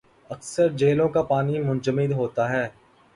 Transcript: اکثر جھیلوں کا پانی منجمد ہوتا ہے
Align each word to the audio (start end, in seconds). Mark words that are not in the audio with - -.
اکثر 0.29 0.69
جھیلوں 0.69 1.07
کا 1.09 1.21
پانی 1.23 1.59
منجمد 1.59 2.11
ہوتا 2.13 2.49
ہے 2.49 2.67